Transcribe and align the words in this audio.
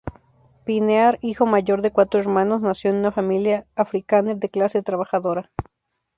Pienaar, 0.65 1.19
hijo 1.21 1.45
mayor 1.45 1.83
de 1.83 1.91
cuatro 1.91 2.19
hermanos, 2.19 2.59
nació 2.63 2.89
en 2.89 2.95
una 2.95 3.11
familia 3.11 3.67
afrikáner 3.75 4.37
de 4.37 4.49
clase 4.49 4.81
trabajadora. 4.81 5.51